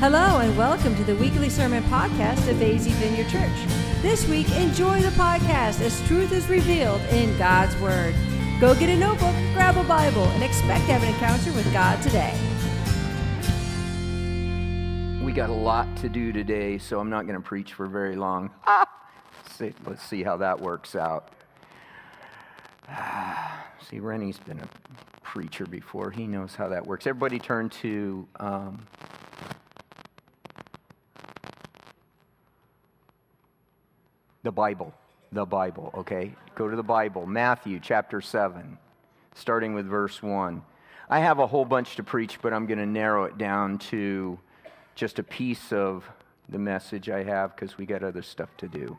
[0.00, 4.00] Hello, and welcome to the weekly sermon podcast of AZ Vineyard Church.
[4.00, 8.14] This week, enjoy the podcast as truth is revealed in God's Word.
[8.60, 12.00] Go get a notebook, grab a Bible, and expect to have an encounter with God
[12.00, 12.32] today.
[15.20, 18.14] We got a lot to do today, so I'm not going to preach for very
[18.14, 18.50] long.
[19.50, 21.32] see, let's see how that works out.
[23.90, 24.68] see, Rennie's been a
[25.24, 26.12] preacher before.
[26.12, 27.04] He knows how that works.
[27.04, 28.86] Everybody turn to um,
[34.42, 34.94] the Bible.
[35.32, 36.34] The Bible, okay?
[36.54, 37.26] Go to the Bible.
[37.26, 38.78] Matthew chapter 7,
[39.34, 40.62] starting with verse 1.
[41.10, 44.38] I have a whole bunch to preach, but I'm going to narrow it down to
[44.94, 46.08] just a piece of
[46.48, 48.96] the message I have because we got other stuff to do.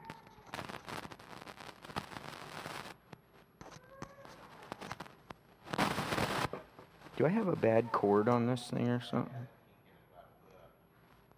[7.18, 9.48] Do I have a bad cord on this thing or something?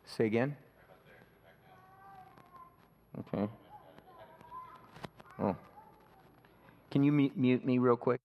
[0.06, 0.56] Say again?
[3.20, 3.48] Okay.
[5.42, 5.56] Oh.
[6.92, 8.20] Can you mute, mute me real quick?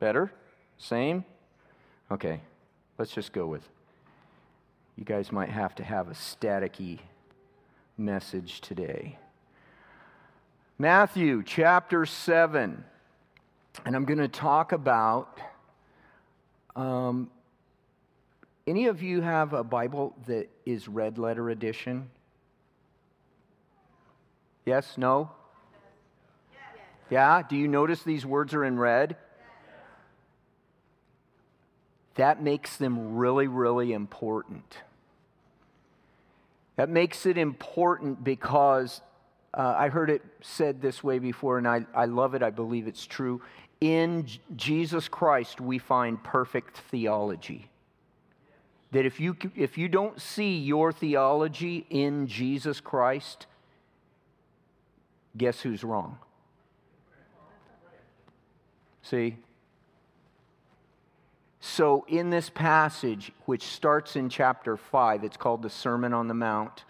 [0.00, 0.32] Better?
[0.78, 1.24] Same?
[2.10, 2.40] Okay,
[2.98, 3.68] let's just go with.
[4.96, 6.98] You guys might have to have a staticky
[7.96, 9.16] message today.
[10.82, 12.82] Matthew chapter 7.
[13.84, 15.38] And I'm going to talk about.
[16.74, 17.30] Um,
[18.66, 22.10] any of you have a Bible that is red letter edition?
[24.66, 24.98] Yes?
[24.98, 25.30] No?
[27.10, 27.42] Yeah?
[27.48, 29.14] Do you notice these words are in red?
[32.16, 34.78] That makes them really, really important.
[36.74, 39.00] That makes it important because
[39.54, 42.42] uh, I heard it said this way before, and I, I love it.
[42.42, 43.42] I believe it's true.
[43.80, 47.68] In J- Jesus Christ, we find perfect theology.
[48.92, 53.46] That if you, if you don't see your theology in Jesus Christ,
[55.36, 56.18] guess who's wrong?
[59.02, 59.36] See?
[61.60, 66.34] So, in this passage, which starts in chapter 5, it's called the Sermon on the
[66.34, 66.84] Mount.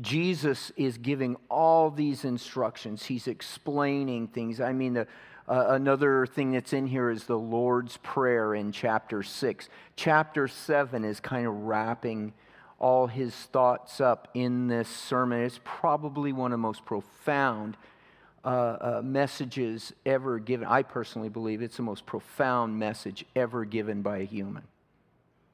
[0.00, 3.04] Jesus is giving all these instructions.
[3.04, 4.60] He's explaining things.
[4.60, 5.06] I mean, the,
[5.48, 9.68] uh, another thing that's in here is the Lord's Prayer in chapter 6.
[9.96, 12.32] Chapter 7 is kind of wrapping
[12.78, 15.42] all his thoughts up in this sermon.
[15.42, 17.76] It's probably one of the most profound
[18.44, 20.66] uh, uh, messages ever given.
[20.68, 24.62] I personally believe it's the most profound message ever given by a human.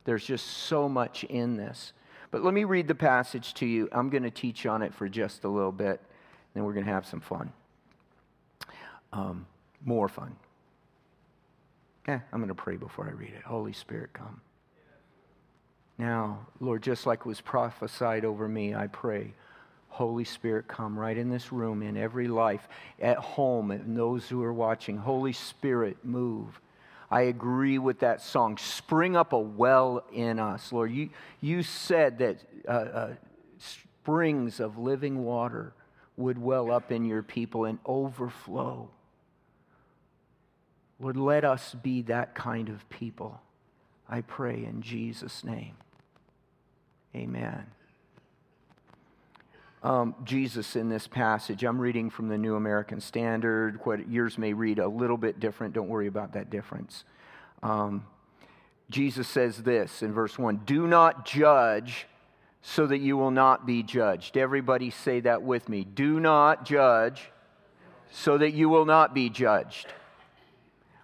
[0.05, 1.95] There's just so much in this.
[2.35, 3.89] But let me read the passage to you.
[3.93, 6.01] I'm going to teach on it for just a little bit,
[6.53, 7.53] then we're going to have some fun.
[9.13, 9.47] Um,
[9.85, 10.35] more fun.
[12.09, 13.45] Yeah, I'm going to pray before I read it.
[13.45, 14.41] Holy Spirit, come.
[15.97, 19.33] Now, Lord, just like was prophesied over me, I pray.
[19.87, 22.67] Holy Spirit, come right in this room, in every life,
[23.01, 24.97] at home, and those who are watching.
[24.97, 26.61] Holy Spirit, move.
[27.15, 28.57] I agree with that song.
[28.57, 30.91] Spring up a well in us, Lord.
[30.91, 31.11] You,
[31.41, 33.15] you said that uh, uh,
[33.57, 35.75] springs of living water
[36.17, 38.89] would well up in your people and overflow.
[40.99, 43.41] Lord, let us be that kind of people.
[44.09, 45.77] I pray in Jesus' name.
[47.15, 47.65] Amen.
[49.85, 53.79] Um, Jesus in this passage, I'm reading from the New American Standard.
[53.85, 55.75] What yours may read a little bit different.
[55.75, 57.05] Don't worry about that difference.
[57.63, 58.07] Um,
[58.89, 62.07] Jesus says this in verse 1 Do not judge
[62.63, 64.39] so that you will not be judged.
[64.39, 65.85] Everybody say that with me.
[65.85, 67.31] Do not judge
[68.11, 69.89] so that you will not be judged.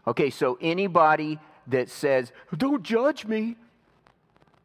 [0.07, 3.57] Okay, so anybody that says, Don't judge me,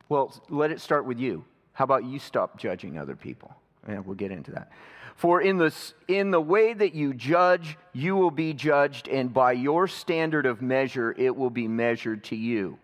[0.07, 1.43] well, let it start with you.
[1.73, 3.53] How about you stop judging other people?
[3.85, 4.71] And we'll get into that.
[5.15, 5.73] For in the,
[6.07, 10.61] in the way that you judge, you will be judged, and by your standard of
[10.61, 12.77] measure, it will be measured to you.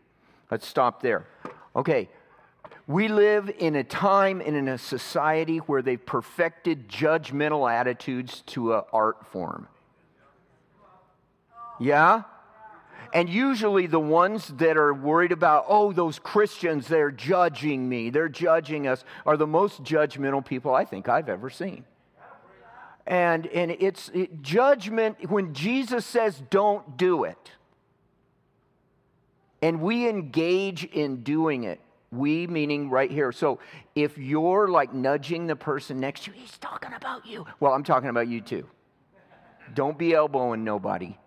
[0.49, 1.27] Let's stop there.
[1.75, 2.09] Okay,
[2.87, 8.75] we live in a time and in a society where they've perfected judgmental attitudes to
[8.75, 9.67] an art form.
[11.79, 12.23] Yeah?
[13.13, 18.29] And usually the ones that are worried about, oh, those Christians, they're judging me, they're
[18.29, 21.83] judging us, are the most judgmental people I think I've ever seen.
[23.05, 27.51] And, and it's it, judgment, when Jesus says, don't do it,
[29.61, 31.81] and we engage in doing it,
[32.11, 33.31] We meaning right here.
[33.31, 33.59] So
[33.95, 37.45] if you're like nudging the person next to you, he's talking about you.
[37.61, 38.67] Well, I'm talking about you too.
[39.73, 41.17] Don't be elbowing nobody.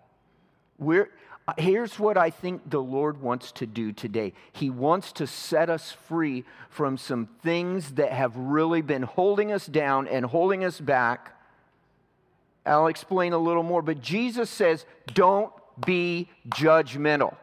[0.77, 1.09] We're,
[1.57, 4.33] here's what I think the Lord wants to do today.
[4.51, 9.65] He wants to set us free from some things that have really been holding us
[9.65, 11.39] down and holding us back.
[12.65, 15.53] I'll explain a little more, but Jesus says, don't
[15.85, 17.35] be judgmental.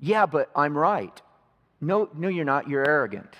[0.00, 1.20] Yeah, but I'm right.
[1.80, 2.68] No, no, you're not.
[2.68, 3.34] You're arrogant.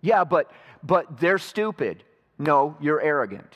[0.00, 0.50] Yeah, but
[0.82, 2.04] but they're stupid.
[2.38, 3.52] No, you're arrogant.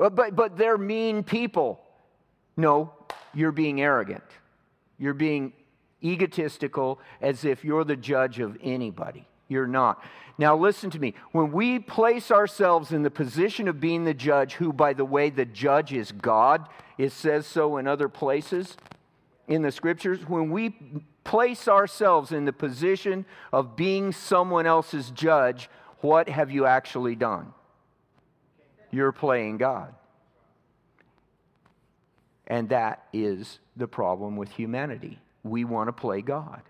[0.00, 1.80] Uh, but, but they're mean people.
[2.56, 2.92] No,
[3.34, 4.24] you're being arrogant.
[4.98, 5.52] You're being
[6.02, 9.26] egotistical as if you're the judge of anybody.
[9.48, 10.02] You're not.
[10.38, 11.14] Now, listen to me.
[11.32, 15.28] When we place ourselves in the position of being the judge, who, by the way,
[15.28, 16.66] the judge is God,
[16.96, 18.76] it says so in other places
[19.48, 20.20] in the scriptures.
[20.26, 20.70] When we
[21.24, 25.68] place ourselves in the position of being someone else's judge,
[26.00, 27.52] what have you actually done?
[28.90, 29.94] You're playing God.
[32.46, 35.18] And that is the problem with humanity.
[35.44, 36.62] We want to play God.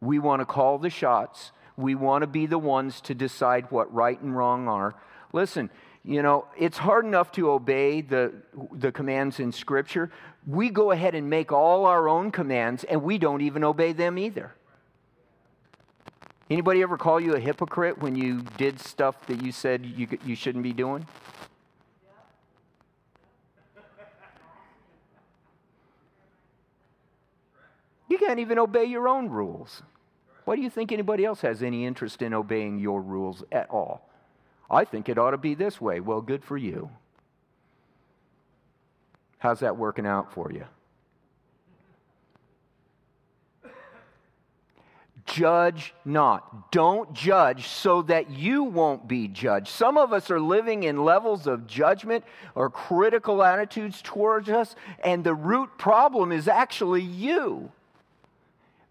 [0.00, 1.50] We want to call the shots.
[1.76, 4.94] We want to be the ones to decide what right and wrong are.
[5.32, 5.70] Listen,
[6.04, 8.32] you know, it's hard enough to obey the,
[8.72, 10.12] the commands in Scripture.
[10.46, 14.16] We go ahead and make all our own commands, and we don't even obey them
[14.16, 14.54] either.
[16.48, 20.36] Anybody ever call you a hypocrite when you did stuff that you said you, you
[20.36, 21.04] shouldn't be doing?
[28.08, 29.82] You can't even obey your own rules.
[30.44, 34.08] Why do you think anybody else has any interest in obeying your rules at all?
[34.70, 35.98] I think it ought to be this way.
[35.98, 36.90] Well, good for you.
[39.38, 40.64] How's that working out for you?
[45.36, 46.72] Judge not.
[46.72, 49.68] Don't judge so that you won't be judged.
[49.68, 52.24] Some of us are living in levels of judgment
[52.54, 54.74] or critical attitudes towards us,
[55.04, 57.70] and the root problem is actually you.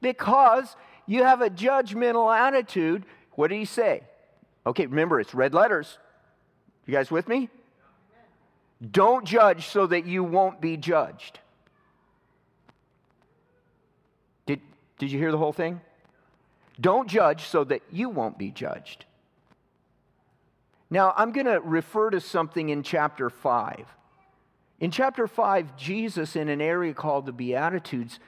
[0.02, 0.76] Because
[1.08, 3.08] you have a judgmental attitude.
[3.32, 4.04] What did he say?
[4.68, 5.98] Okay, remember, it's red letters.
[6.86, 7.50] You guys with me?
[8.92, 11.40] Don't judge so that you won't be judged.
[14.46, 14.62] Did,
[15.00, 15.82] did you hear the whole thing?
[16.80, 19.06] Don't judge so that you won't be judged.
[20.90, 23.86] Now, I'm going to refer to something in chapter 5.
[24.80, 28.20] In chapter 5, Jesus, in an area called the Beatitudes,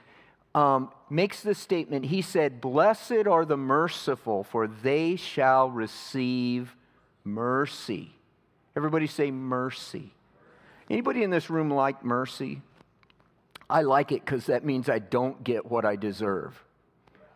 [0.54, 2.06] um, makes this statement.
[2.06, 6.74] He said, Blessed are the merciful, for they shall receive
[7.22, 8.12] mercy.
[8.74, 10.12] Everybody say mercy.
[10.90, 12.62] Anybody in this room like mercy?
[13.68, 16.62] I like it because that means I don't get what I deserve.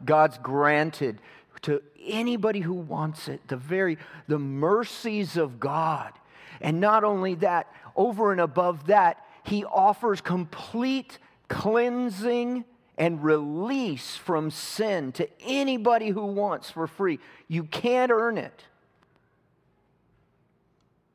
[0.05, 1.21] God's granted
[1.63, 6.13] to anybody who wants it the very the mercies of God.
[6.61, 11.19] And not only that, over and above that, he offers complete
[11.49, 12.65] cleansing
[12.99, 17.19] and release from sin to anybody who wants for free.
[17.49, 18.65] You can't earn it.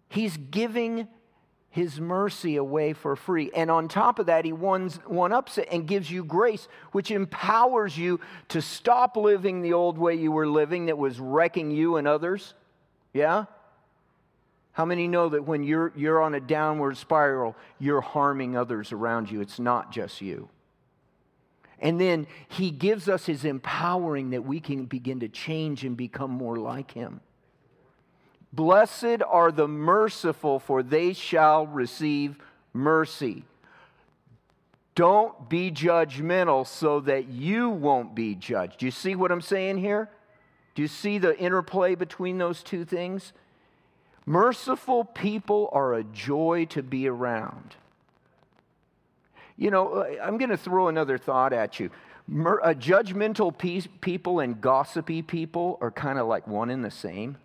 [0.10, 1.07] He's giving
[1.77, 3.51] his mercy away for free.
[3.56, 7.12] And on top of that, he one, one ups it and gives you grace, which
[7.12, 11.98] empowers you to stop living the old way you were living that was wrecking you
[11.98, 12.55] and others.
[13.13, 13.46] Yeah?
[14.72, 19.29] How many know that when you're, you're on a downward spiral, you're harming others around
[19.29, 19.39] you?
[19.41, 20.50] It's not just you.
[21.77, 26.31] And then he gives us his empowering that we can begin to change and become
[26.31, 27.22] more like him.
[28.57, 32.39] Blessed are the merciful, for they shall receive
[32.73, 33.43] mercy.
[34.95, 38.79] Don't be judgmental so that you won't be judged.
[38.79, 40.09] Do you see what I'm saying here?
[40.73, 43.31] Do you see the interplay between those two things?
[44.25, 47.75] Merciful people are a joy to be around.
[49.55, 51.91] You know, uh, I'm going to throw another thought at you.
[52.27, 56.89] Mer- uh, judgmental pe- people and gossipy people are kind of like one and the
[56.89, 57.37] same.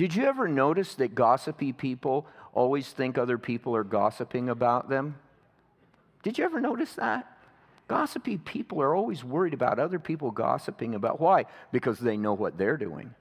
[0.00, 5.16] Did you ever notice that gossipy people always think other people are gossiping about them?
[6.22, 7.36] Did you ever notice that?
[7.86, 11.20] Gossipy people are always worried about other people gossiping about.
[11.20, 11.44] Why?
[11.70, 13.14] Because they know what they're doing.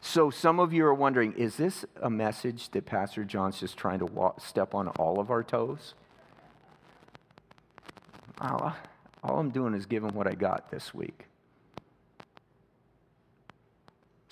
[0.00, 3.98] So, some of you are wondering is this a message that Pastor John's just trying
[3.98, 5.92] to walk, step on all of our toes?
[8.40, 8.74] All,
[9.22, 11.26] all I'm doing is giving what I got this week.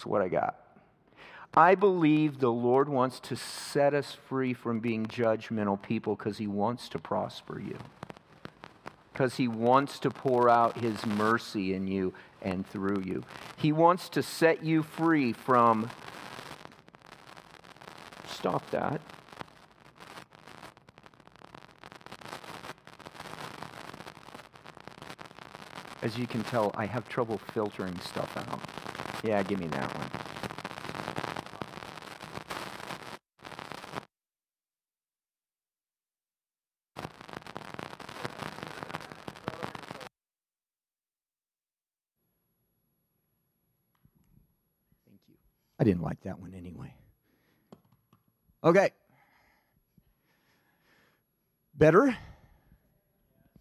[0.07, 0.59] What I got.
[1.55, 6.47] I believe the Lord wants to set us free from being judgmental people because He
[6.47, 7.77] wants to prosper you.
[9.13, 13.25] Because He wants to pour out His mercy in you and through you.
[13.57, 15.91] He wants to set you free from.
[18.27, 19.01] Stop that.
[26.01, 28.61] As you can tell, I have trouble filtering stuff out.
[29.23, 30.11] Yeah, give me that one.
[45.07, 45.37] Thank you.
[45.79, 46.95] I didn't like that one anyway.
[48.65, 48.91] Okay.
[51.75, 52.17] Better?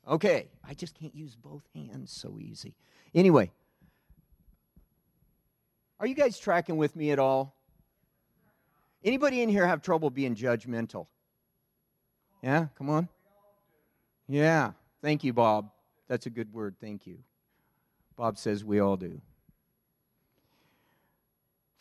[0.08, 0.48] Okay.
[0.68, 2.76] I just can't use both hands so easy.
[3.14, 3.52] Anyway,
[6.02, 7.56] are you guys tracking with me at all?
[9.04, 11.06] Anybody in here have trouble being judgmental?
[12.42, 13.08] Yeah, come on.
[14.28, 14.72] Yeah,
[15.04, 15.70] thank you, Bob.
[16.08, 16.76] That's a good word.
[16.82, 17.20] Thank you.
[18.18, 19.22] Bob says we all do.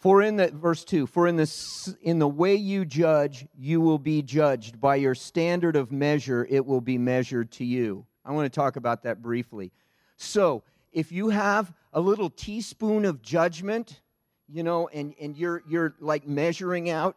[0.01, 3.99] For in the verse 2, for in the in the way you judge, you will
[3.99, 4.81] be judged.
[4.81, 8.07] By your standard of measure, it will be measured to you.
[8.25, 9.73] I want to talk about that briefly.
[10.17, 10.63] So,
[10.93, 14.01] if you have a little teaspoon of judgment,
[14.53, 17.17] you know, and, and you're, you're like measuring out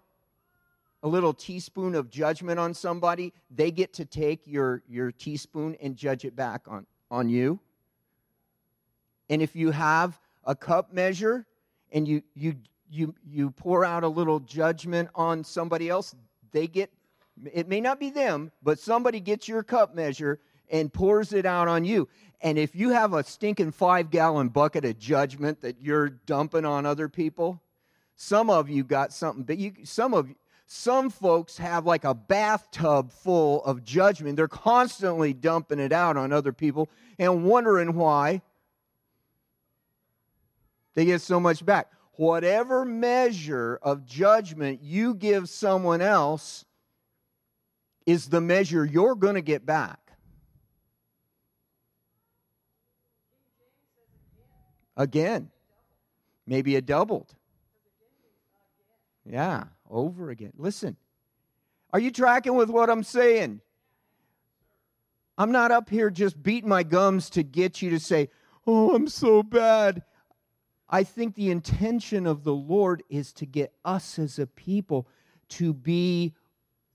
[1.03, 5.97] a little teaspoon of judgment on somebody, they get to take your, your teaspoon and
[5.97, 7.59] judge it back on, on you.
[9.29, 11.45] And if you have a cup measure
[11.91, 12.55] and you, you,
[12.89, 16.15] you, you pour out a little judgment on somebody else,
[16.51, 16.89] they get,
[17.51, 21.67] it may not be them, but somebody gets your cup measure and pours it out
[21.67, 22.07] on you.
[22.43, 26.85] And if you have a stinking five gallon bucket of judgment that you're dumping on
[26.85, 27.62] other people,
[28.17, 30.27] some of you got something, but you, some of
[30.65, 34.35] some folks have like a bathtub full of judgment.
[34.35, 38.41] They're constantly dumping it out on other people and wondering why
[40.95, 41.91] they get so much back.
[42.15, 46.65] Whatever measure of judgment you give someone else
[48.05, 50.02] is the measure you're going to get back.
[54.95, 55.50] Again.
[56.45, 57.33] Maybe it doubled.
[59.25, 60.53] Yeah, over again.
[60.57, 60.97] Listen,
[61.91, 63.62] are you tracking with what I'm saying?
[65.38, 68.29] I'm not up here just beating my gums to get you to say,
[68.65, 70.03] Oh, I'm so bad.
[70.89, 75.07] I think the intention of the Lord is to get us as a people
[75.50, 76.33] to be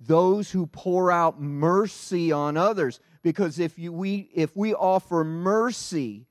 [0.00, 6.27] those who pour out mercy on others because if you we if we offer mercy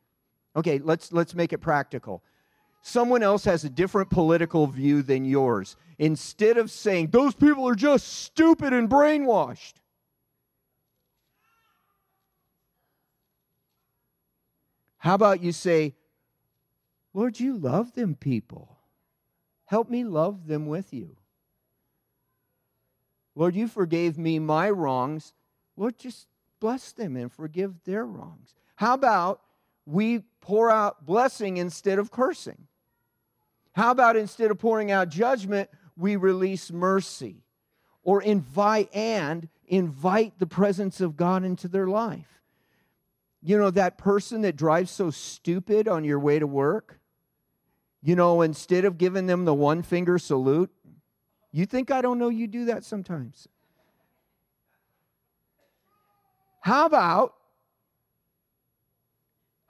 [0.57, 2.23] Okay, let's, let's make it practical.
[2.81, 5.75] Someone else has a different political view than yours.
[5.99, 9.73] Instead of saying, those people are just stupid and brainwashed,
[14.97, 15.93] how about you say,
[17.13, 18.77] Lord, you love them people.
[19.65, 21.17] Help me love them with you.
[23.35, 25.33] Lord, you forgave me my wrongs.
[25.75, 26.27] Lord, just
[26.59, 28.55] bless them and forgive their wrongs.
[28.75, 29.41] How about
[29.87, 32.67] we pour out blessing instead of cursing?
[33.71, 37.43] How about instead of pouring out judgment, we release mercy
[38.03, 42.41] or invite and invite the presence of God into their life?
[43.41, 46.99] You know, that person that drives so stupid on your way to work,
[48.03, 50.71] you know, instead of giving them the one finger salute,
[51.51, 53.47] you think I don't know you do that sometimes.
[56.59, 57.36] How about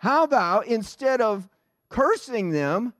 [0.07, 1.49] how about instead of
[1.89, 2.93] cursing them,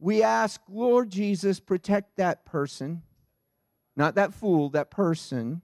[0.00, 3.02] we ask, Lord Jesus, protect that person,
[3.94, 5.62] not that fool, that person.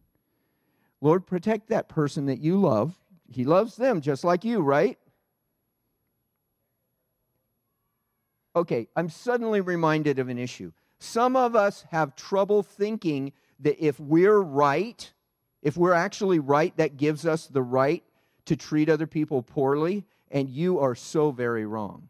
[1.00, 2.94] Lord, protect that person that you love.
[3.28, 4.96] He loves them just like you, right?
[8.54, 10.70] Okay, I'm suddenly reminded of an issue.
[11.00, 15.12] Some of us have trouble thinking that if we're right,
[15.62, 18.04] if we're actually right, that gives us the right
[18.44, 22.08] to treat other people poorly and you are so very wrong.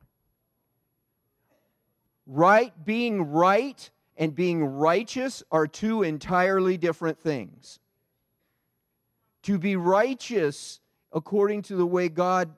[2.27, 7.79] Right, being right and being righteous are two entirely different things.
[9.43, 10.81] To be righteous
[11.13, 12.51] according to the way God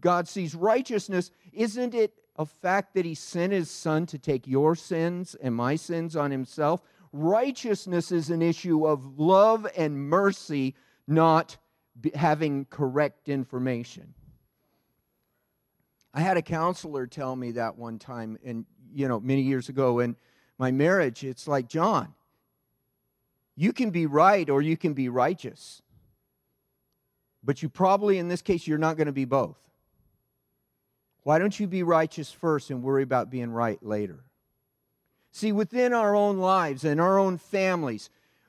[0.00, 4.76] God sees righteousness, isn't it a fact that he sent his son to take your
[4.76, 6.82] sins and my sins on himself?
[7.12, 10.74] Righteousness is an issue of love and mercy,
[11.08, 11.56] not
[12.14, 14.12] having correct information.
[16.16, 19.98] I had a counselor tell me that one time, and you know, many years ago,
[19.98, 20.16] in
[20.56, 22.14] my marriage, it's like, John,
[23.54, 25.82] you can be right or you can be righteous.
[27.44, 29.58] But you probably, in this case, you're not going to be both.
[31.22, 34.24] Why don't you be righteous first and worry about being right later?
[35.32, 38.08] See, within our own lives and our own families,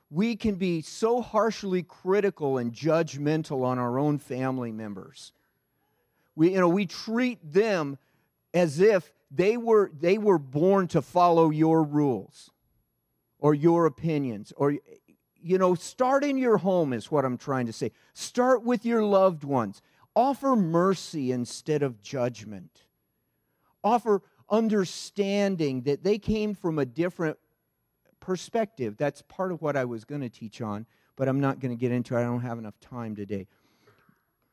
[0.09, 5.33] we can be so harshly critical and judgmental on our own family members.
[6.37, 7.97] We, you know, we treat them
[8.53, 12.51] as if they were, they were born to follow your rules
[13.39, 14.75] or your opinions or
[15.39, 17.91] you know start in your home is what i'm trying to say.
[18.13, 19.81] Start with your loved ones.
[20.15, 22.83] Offer mercy instead of judgment.
[23.83, 27.37] Offer understanding that they came from a different
[28.19, 28.95] perspective.
[28.97, 30.85] That's part of what i was going to teach on
[31.17, 32.19] but i'm not going to get into it.
[32.19, 33.47] I don't have enough time today.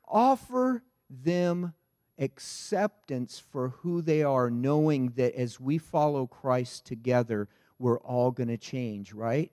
[0.09, 0.83] Offer
[1.23, 1.75] them
[2.19, 8.49] acceptance for who they are knowing that as we follow christ together we're all going
[8.49, 9.51] to change, right?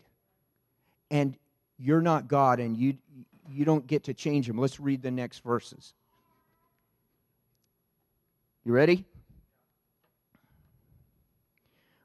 [1.10, 1.38] And
[1.78, 2.98] you're not God and you
[3.50, 4.58] you don't get to change them.
[4.58, 5.94] Let's read the next verses.
[8.64, 9.04] You ready?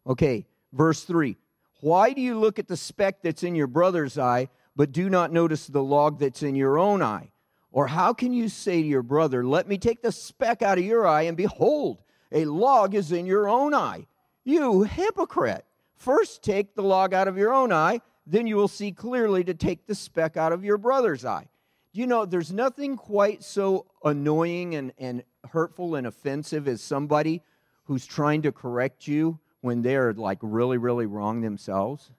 [0.07, 1.37] Okay, verse 3.
[1.81, 5.31] Why do you look at the speck that's in your brother's eye, but do not
[5.31, 7.31] notice the log that's in your own eye?
[7.77, 10.85] Or how can you say to your brother, Let me take the speck out of
[10.87, 11.99] your eye, and behold,
[12.33, 14.07] a log is in your own eye?
[14.45, 15.63] You hypocrite!
[15.95, 19.53] First, take the log out of your own eye, then you will see clearly to
[19.53, 21.49] take the speck out of your brother's eye.
[21.93, 27.43] You know, there's nothing quite so annoying and, and hurtful and offensive as somebody
[27.85, 32.11] who's trying to correct you when they're like really, really wrong themselves.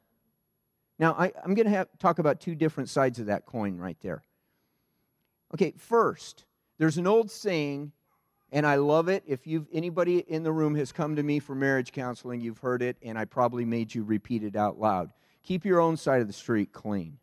[0.99, 4.21] Now, I, am going to talk about two different sides of that coin right there.
[5.53, 6.45] Okay, first,
[6.77, 7.91] there's an old saying
[8.51, 9.23] and I love it.
[9.27, 12.81] If you've anybody in the room has come to me for marriage counseling, you've heard
[12.81, 15.11] it, and I probably made you repeat it out loud.
[15.43, 17.17] Keep your own side of the street clean.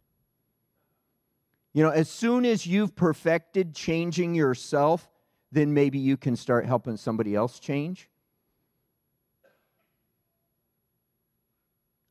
[1.73, 5.11] You know, as soon as you've perfected changing yourself,
[5.51, 8.09] then maybe you can start helping somebody else change.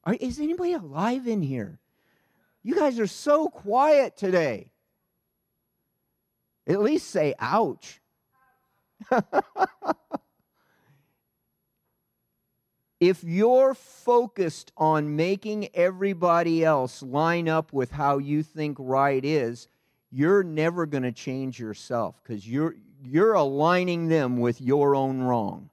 [0.03, 1.79] Are, is anybody alive in here?
[2.61, 4.72] You guys are so quiet today.
[6.67, 8.01] At least say ouch.
[12.99, 19.67] if you're focused on making everybody else line up with how you think right is,
[20.09, 25.69] you're never going to change yourself because you're, you're aligning them with your own wrong.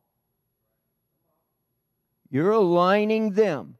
[2.30, 3.76] You're aligning them.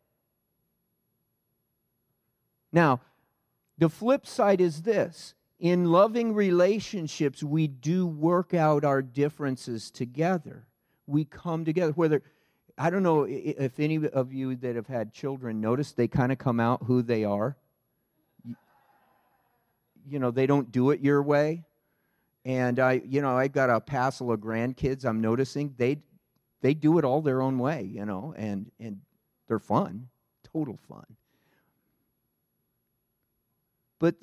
[2.73, 3.01] Now,
[3.79, 10.67] the flip side is this in loving relationships, we do work out our differences together.
[11.07, 11.93] We come together.
[11.93, 12.23] Whether,
[12.79, 16.39] I don't know if any of you that have had children notice they kind of
[16.39, 17.59] come out who they are.
[20.09, 21.65] You know, they don't do it your way.
[22.47, 25.05] And I, you know, I got a passel of grandkids.
[25.05, 25.99] I'm noticing they,
[26.63, 27.83] they do it all their own way.
[27.83, 29.01] You know, and and
[29.47, 30.09] they're fun,
[30.55, 31.05] total fun.
[33.99, 34.15] But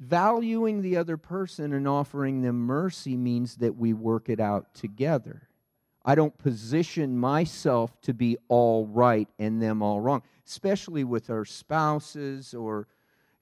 [0.00, 5.48] valuing the other person and offering them mercy means that we work it out together.
[6.04, 11.44] I don't position myself to be all right and them all wrong, especially with our
[11.44, 12.88] spouses or,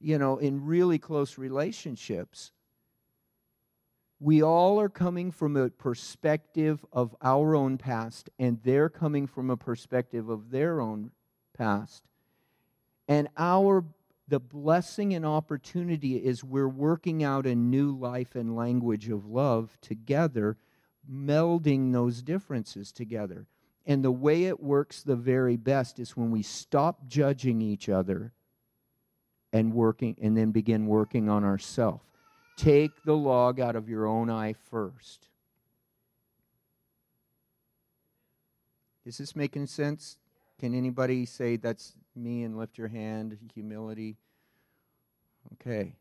[0.01, 2.51] you know, in really close relationships.
[4.19, 9.49] We all are coming from a perspective of our own past, and they're coming from
[9.49, 11.13] a perspective of their own
[11.57, 12.03] past.
[13.07, 13.85] And our
[14.29, 19.77] the blessing and opportunity is we're working out a new life and language of love
[19.81, 20.59] together,
[21.11, 23.47] melding those differences together.
[23.87, 28.33] And the way it works the very best is when we stop judging each other
[29.51, 32.05] and working and then begin working on ourselves.
[32.59, 35.29] Take the log out of your own eye first.
[39.07, 40.19] Is this making sense?
[40.59, 43.39] Can anybody say that's me and lift your hand?
[43.55, 44.17] Humility.
[45.55, 45.97] Okay.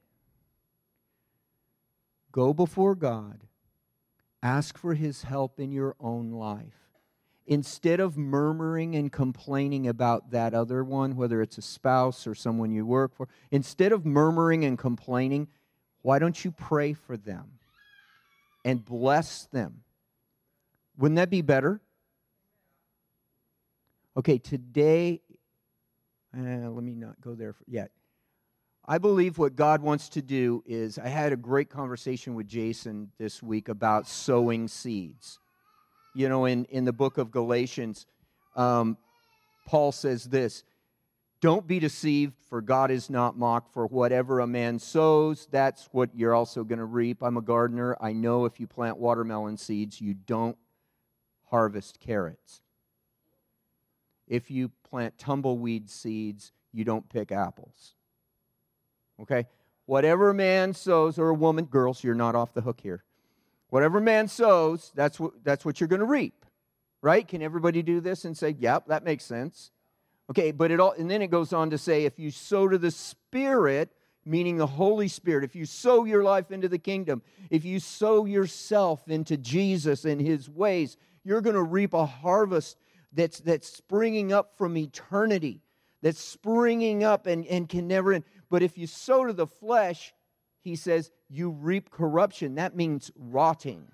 [2.32, 3.42] Go before God.
[4.44, 6.92] Ask for his help in your own life.
[7.48, 12.72] Instead of murmuring and complaining about that other one, whether it's a spouse or someone
[12.72, 15.48] you work for, instead of murmuring and complaining,
[16.02, 17.46] why don't you pray for them
[18.66, 19.84] and bless them?
[20.98, 21.82] Wouldn't that be better?
[24.18, 25.22] Okay, today,
[26.36, 27.92] uh, let me not go there yet.
[28.90, 33.12] I believe what God wants to do is, I had a great conversation with Jason
[33.18, 35.40] this week about sowing seeds.
[36.16, 38.06] You know, in, in the book of Galatians,
[38.56, 38.98] um,
[39.68, 40.64] Paul says this
[41.42, 43.74] Don't be deceived, for God is not mocked.
[43.74, 47.22] For whatever a man sows, that's what you're also going to reap.
[47.22, 47.98] I'm a gardener.
[48.00, 50.58] I know if you plant watermelon seeds, you don't
[51.50, 52.62] harvest carrots.
[54.28, 57.94] If you plant tumbleweed seeds, you don't pick apples.
[59.22, 59.48] Okay?
[59.86, 63.04] Whatever man sows, or a woman, girls, you're not off the hook here.
[63.70, 66.46] Whatever man sows, that's what, that's what you're going to reap.
[67.02, 67.28] Right?
[67.28, 69.72] Can everybody do this and say, yep, that makes sense?
[70.30, 72.78] Okay, but it all, and then it goes on to say, if you sow to
[72.78, 73.92] the Spirit,
[74.26, 78.26] meaning the Holy Spirit, if you sow your life into the kingdom, if you sow
[78.26, 82.78] yourself into Jesus and His ways, you're going to reap a harvest
[83.18, 85.64] that's, that's springing up from eternity,
[86.04, 88.24] that's springing up and, and can never end.
[88.50, 90.14] But if you sow to the flesh,
[90.62, 92.56] he says, you reap corruption.
[92.56, 93.88] That means rotting.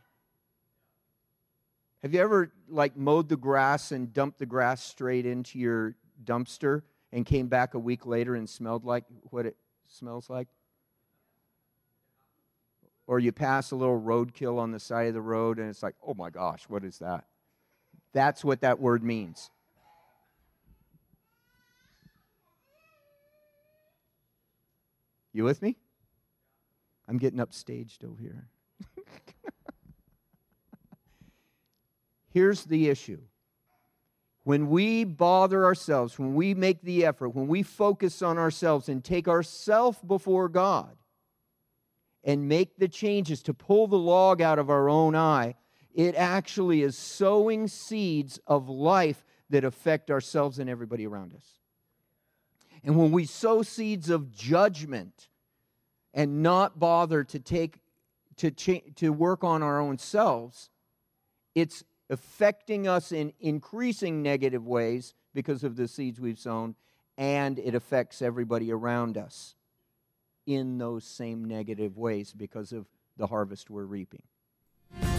[2.01, 6.81] Have you ever like mowed the grass and dumped the grass straight into your dumpster
[7.13, 9.55] and came back a week later and smelled like what it
[9.87, 10.49] smells like?
[13.07, 15.95] Or you pass a little roadkill on the side of the road and it's like,
[16.05, 17.23] oh my gosh, what is that?
[18.13, 19.49] That's what that word means.
[25.33, 25.77] You with me?
[27.07, 28.47] I'm getting upstaged over here.
[32.29, 33.19] Here's the issue.
[34.43, 39.03] When we bother ourselves, when we make the effort, when we focus on ourselves and
[39.03, 40.95] take ourselves before God
[42.23, 45.55] and make the changes to pull the log out of our own eye,
[45.93, 51.59] it actually is sowing seeds of life that affect ourselves and everybody around us.
[52.83, 55.29] And when we sow seeds of judgment
[56.13, 57.79] and not bother to take
[58.37, 60.69] to cha- to work on our own selves,
[61.55, 66.75] it's affecting us in increasing negative ways because of the seeds we've sown,
[67.17, 69.55] and it affects everybody around us
[70.45, 74.23] in those same negative ways because of the harvest we're reaping.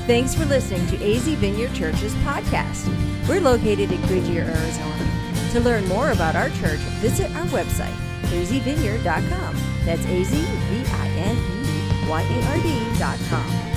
[0.07, 2.87] Thanks for listening to AZ Vineyard Church's podcast.
[3.27, 5.11] We're located in Goodyear, Arizona.
[5.53, 9.57] To learn more about our church, visit our website, azvineyard.com.
[9.87, 13.74] That's A Z V I N E Y A R D.com.